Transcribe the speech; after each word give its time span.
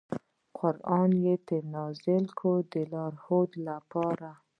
قران 0.57 1.09
یې 1.25 1.33
پرې 1.45 1.59
نازل 1.73 2.23
کړ 2.39 2.57
د 2.71 2.73
لارښوونې 2.91 3.59
لپاره. 3.69 4.29